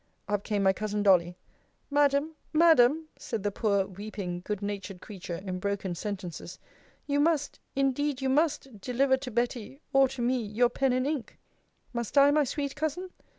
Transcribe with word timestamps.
Up 0.27 0.43
came 0.43 0.63
my 0.63 0.73
cousin 0.73 1.03
Dolly 1.03 1.37
Madam! 1.91 2.31
Madam! 2.53 3.07
said 3.19 3.43
the 3.43 3.51
poor 3.51 3.85
weeping, 3.85 4.41
good 4.43 4.63
natured 4.63 4.99
creature, 4.99 5.35
in 5.35 5.59
broken 5.59 5.93
sentences 5.93 6.57
you 7.05 7.19
must 7.19 7.59
indeed 7.75 8.19
you 8.19 8.27
must 8.27 8.81
deliver 8.81 9.15
to 9.17 9.29
Betty 9.29 9.79
or 9.93 10.07
to 10.07 10.23
me 10.23 10.39
your 10.41 10.69
pen 10.69 10.91
and 10.91 11.05
ink. 11.05 11.37
Must 11.93 12.17
I, 12.17 12.31
my 12.31 12.45
sweet 12.45 12.75
Cousin? 12.75 13.11